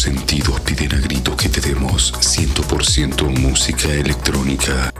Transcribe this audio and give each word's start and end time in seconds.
Sentidos 0.00 0.58
piden 0.60 0.94
a 0.94 0.98
gritos 0.98 1.36
que 1.36 1.50
te 1.50 1.60
demos 1.60 2.14
100% 2.14 3.28
música 3.38 3.88
electrónica. 3.92 4.90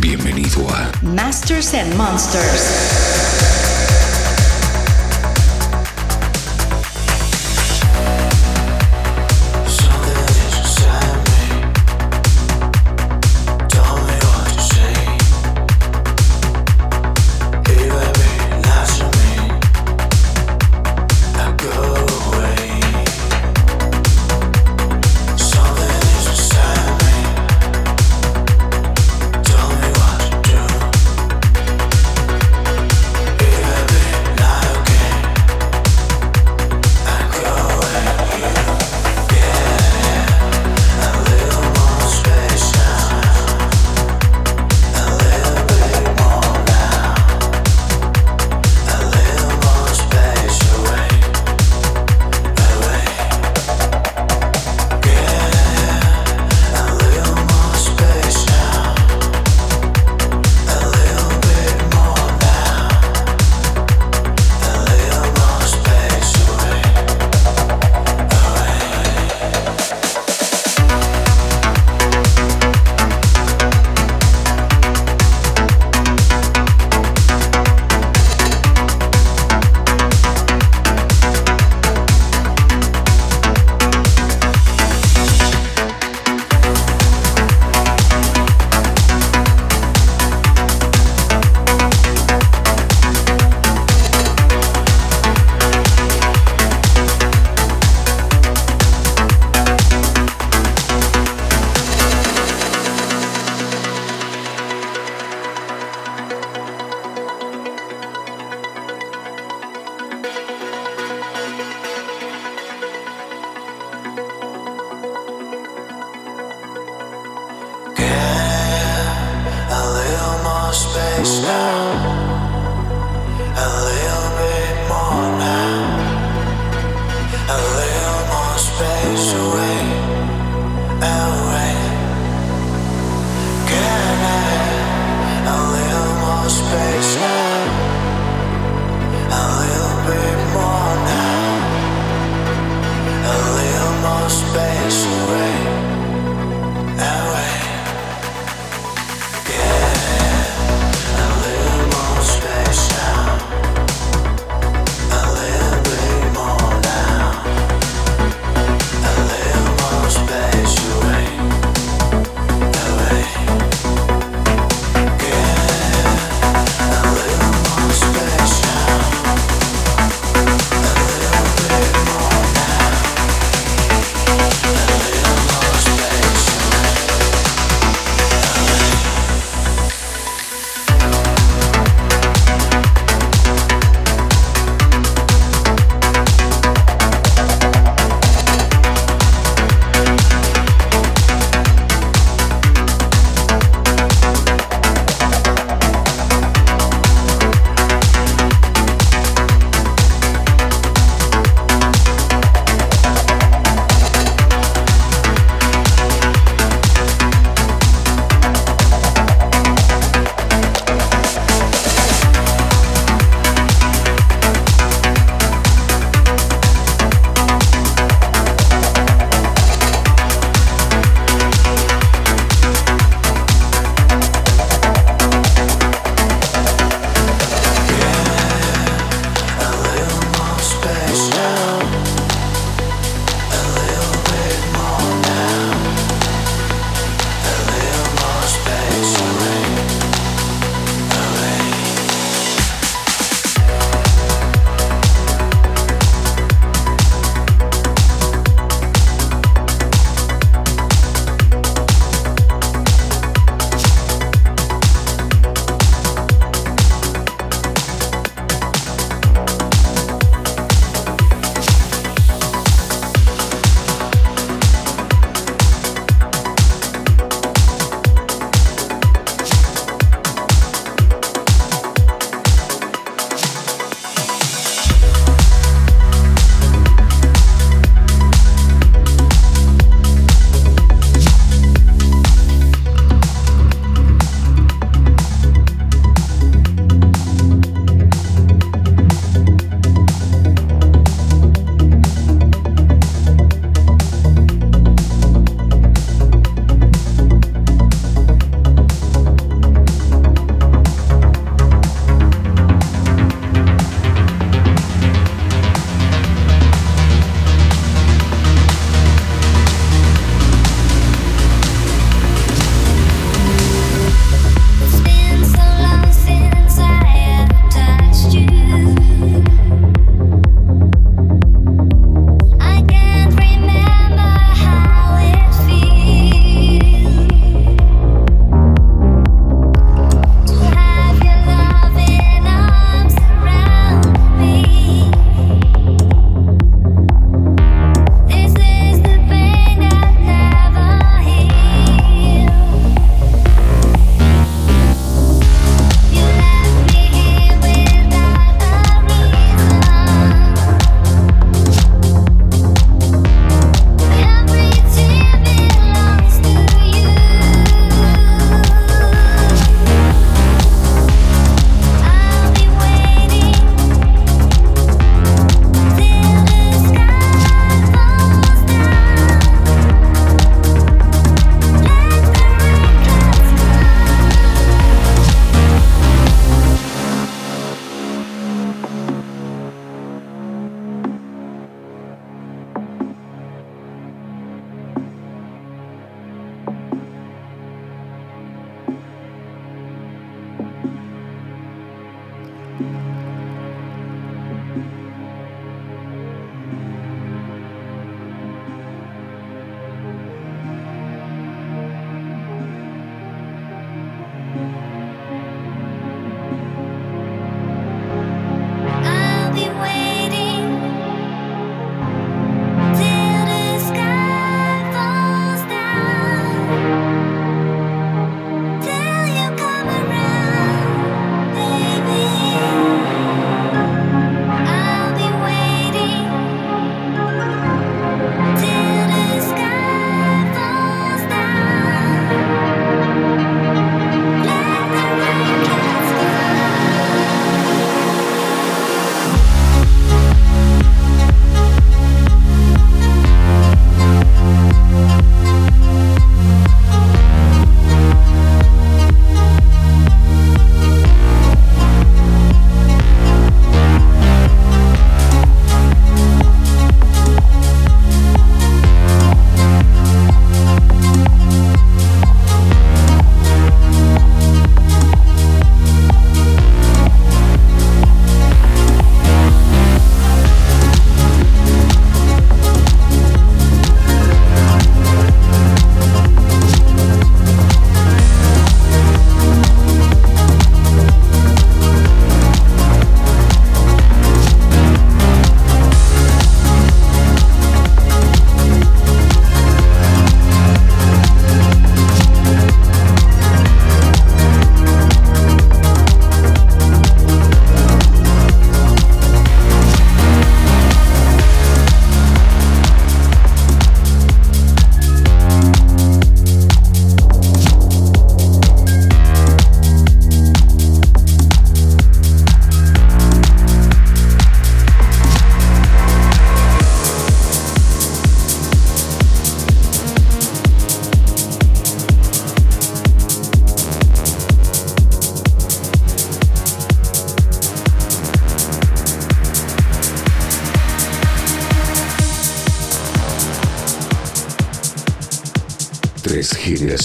Bienvenido 0.00 0.68
a 0.68 0.90
Masters 1.00 1.72
and 1.74 1.94
Monsters. 1.94 3.25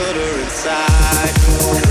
put 0.00 0.16
her 0.16 0.40
inside. 0.40 1.89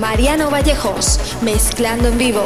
Mariano 0.00 0.48
Vallejos, 0.50 1.18
mezclando 1.42 2.08
en 2.08 2.18
vivo. 2.18 2.44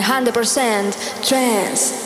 100% 0.00 1.26
trance. 1.28 1.97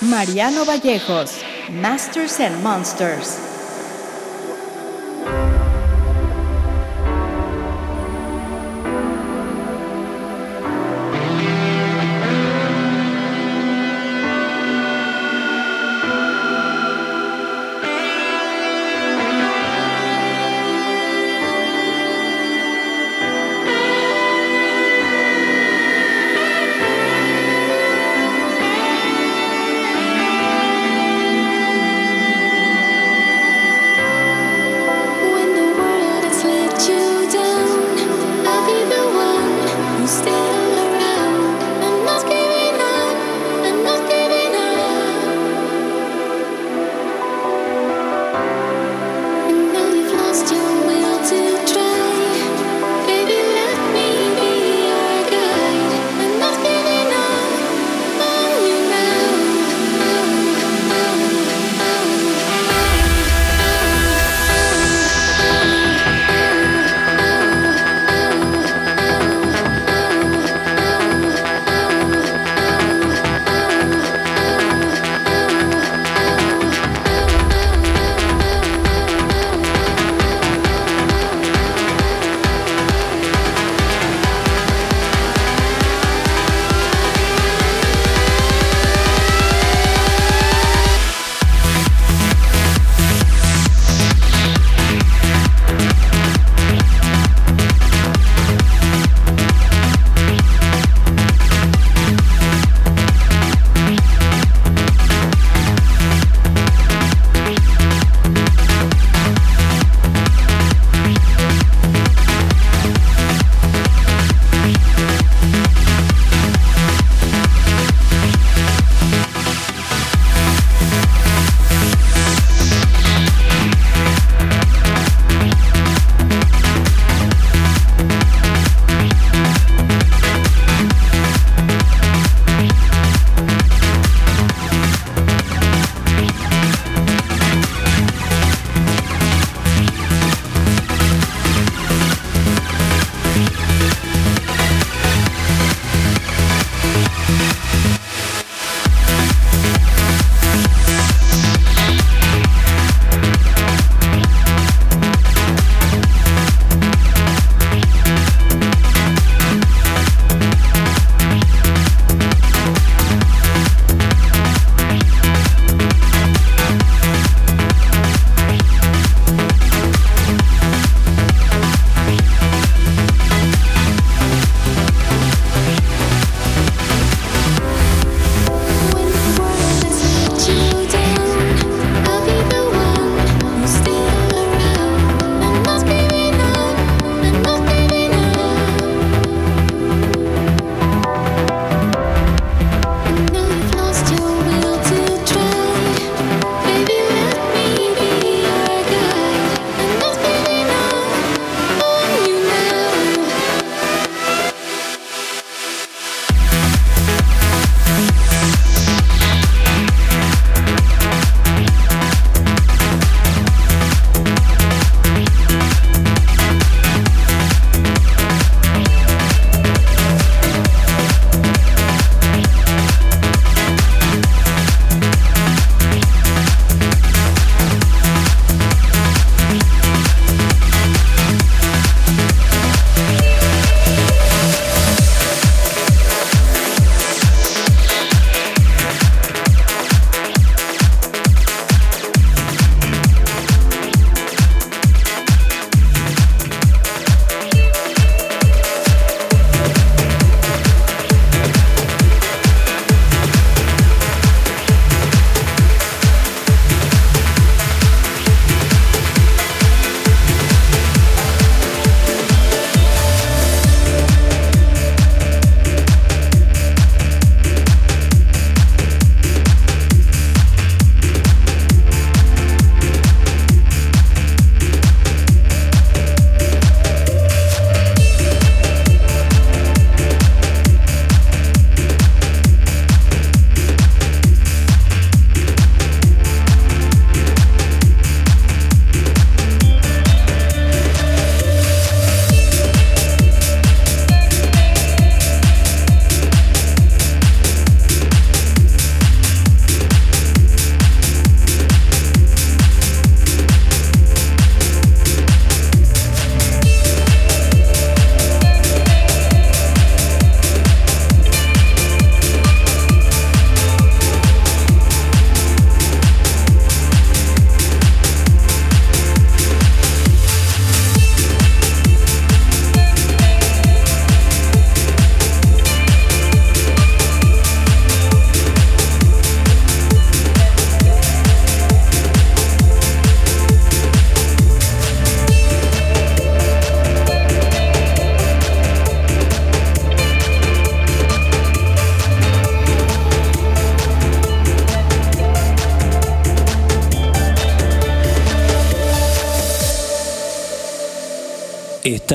Mariano 0.00 0.64
Vallejos, 0.64 1.40
Masters 1.70 2.40
and 2.40 2.60
Monsters. 2.64 3.45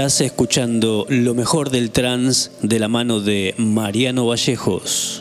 Estás 0.01 0.21
escuchando 0.21 1.05
lo 1.09 1.35
mejor 1.35 1.69
del 1.69 1.91
trance 1.91 2.49
de 2.63 2.79
la 2.79 2.87
mano 2.87 3.19
de 3.19 3.53
Mariano 3.59 4.25
Vallejos. 4.25 5.20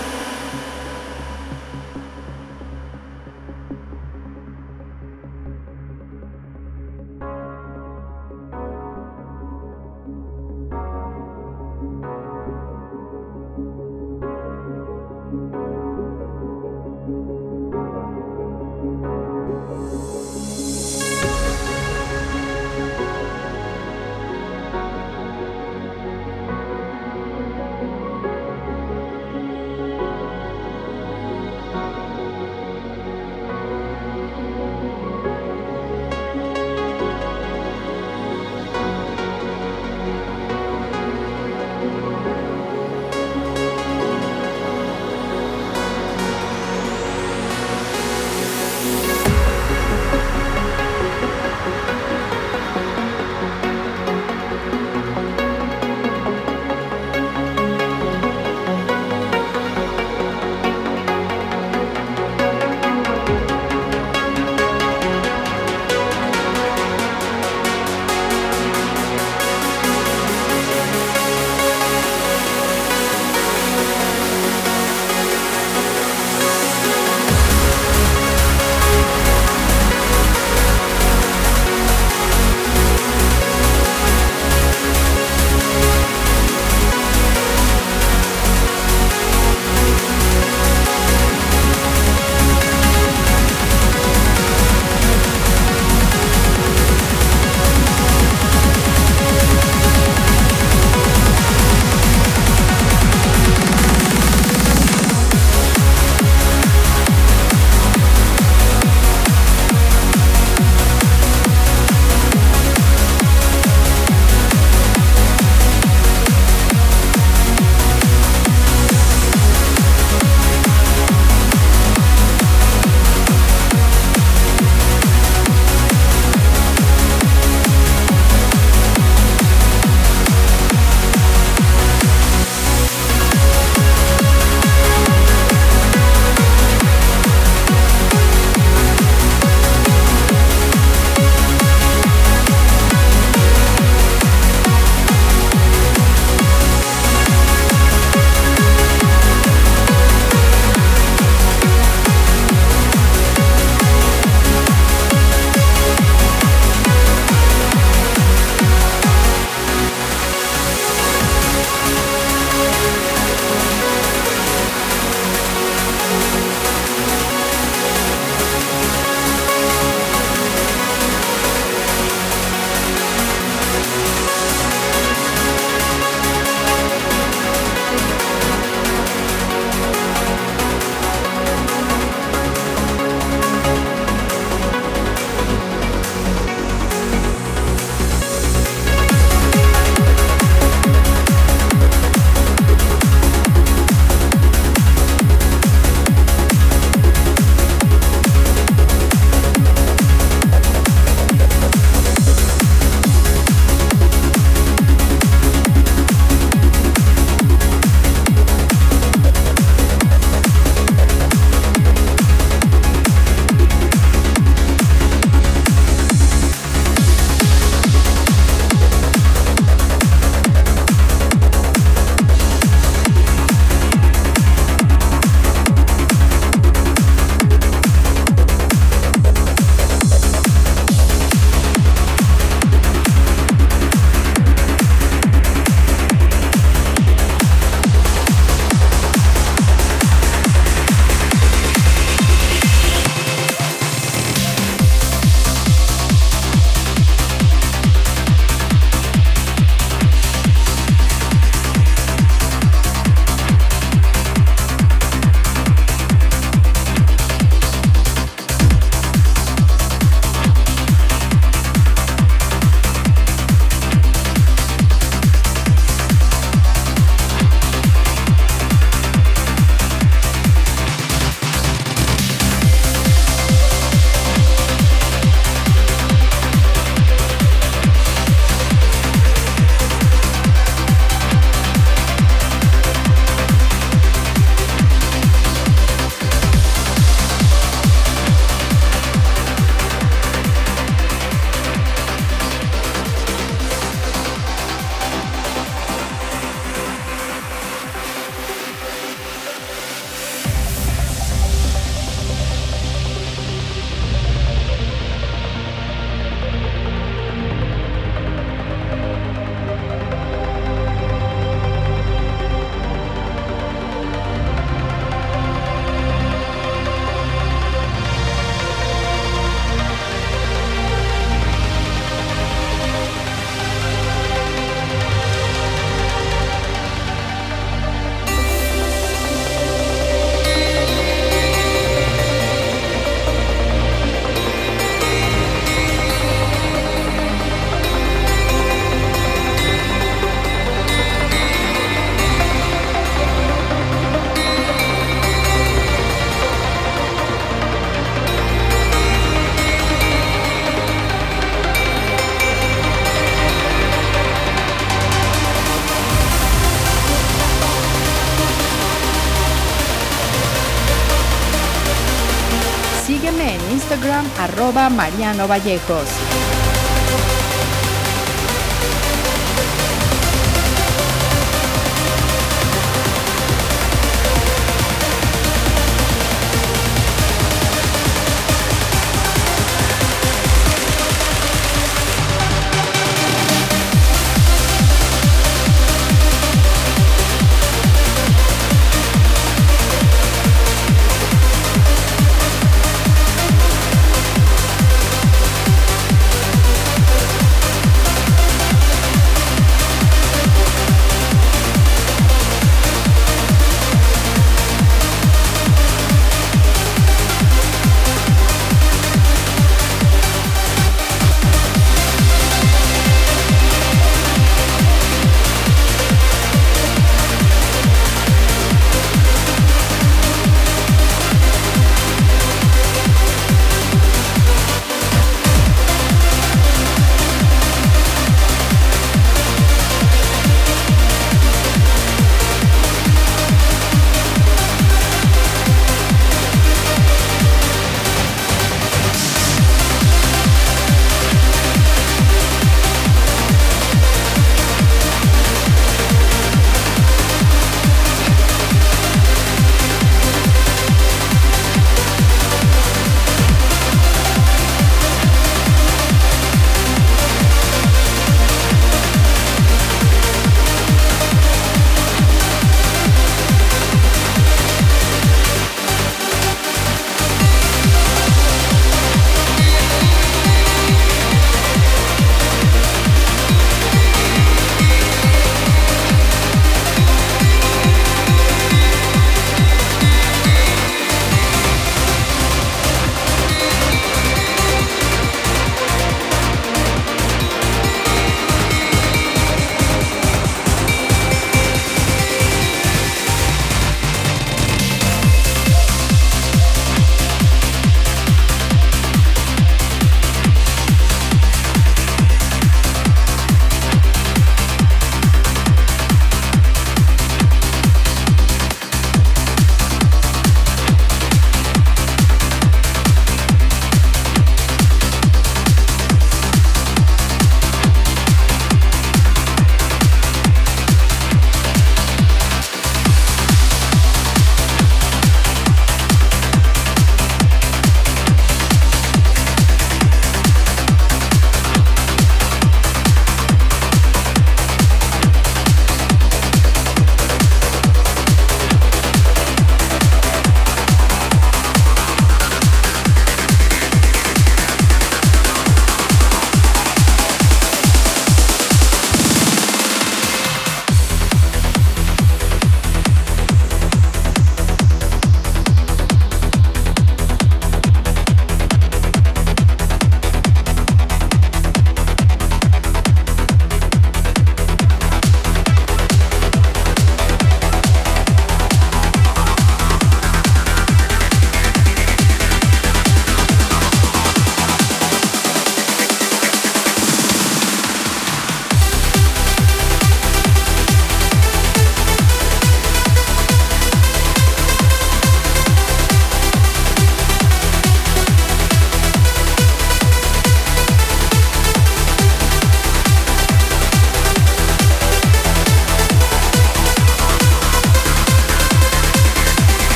Mariano 364.71 365.47
Vallejos. 365.47 366.40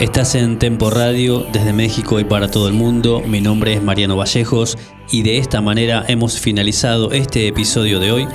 Estás 0.00 0.34
en 0.34 0.58
Tempo 0.58 0.90
Radio 0.90 1.46
desde 1.52 1.72
México 1.72 2.20
y 2.20 2.24
para 2.24 2.50
todo 2.50 2.68
el 2.68 2.74
mundo. 2.74 3.22
Mi 3.26 3.40
nombre 3.40 3.74
es 3.74 3.82
Mariano 3.82 4.16
Vallejos 4.16 4.76
y 5.10 5.22
de 5.22 5.38
esta 5.38 5.60
manera 5.60 6.04
hemos 6.08 6.38
finalizado 6.40 7.12
este 7.12 7.46
episodio 7.48 8.00
de 8.00 8.12
hoy. 8.12 8.28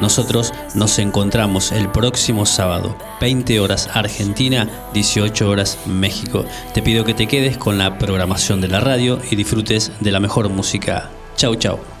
Nosotros 0.00 0.52
nos 0.74 0.98
encontramos 0.98 1.72
el 1.72 1.90
próximo 1.90 2.46
sábado, 2.46 2.96
20 3.20 3.60
horas 3.60 3.88
Argentina, 3.92 4.68
18 4.94 5.48
horas 5.48 5.78
México. 5.86 6.44
Te 6.72 6.82
pido 6.82 7.04
que 7.04 7.14
te 7.14 7.26
quedes 7.26 7.58
con 7.58 7.78
la 7.78 7.98
programación 7.98 8.60
de 8.60 8.68
la 8.68 8.80
radio 8.80 9.20
y 9.30 9.36
disfrutes 9.36 9.92
de 10.00 10.10
la 10.10 10.20
mejor 10.20 10.48
música. 10.48 11.10
Chau, 11.36 11.54
chau. 11.56 11.99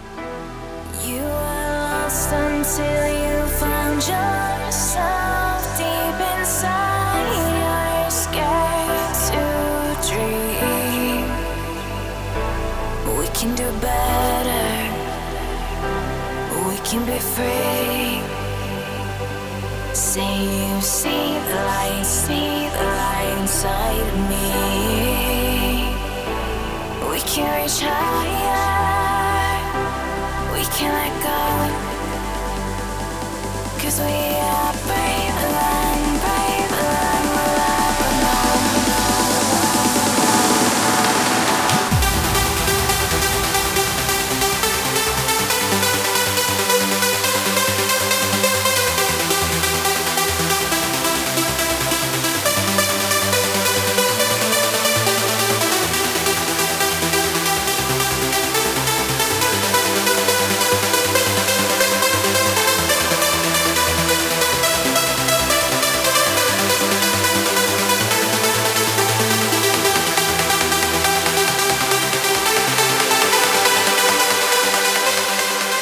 can 27.40 27.62
reach 27.62 27.80
higher. 27.80 29.30
We 30.52 30.62
can 30.76 30.92
let 31.00 31.14
go. 31.26 31.40
Cause 33.80 33.98
we 33.98 34.14
are 34.48 34.72
brave. 34.86 35.09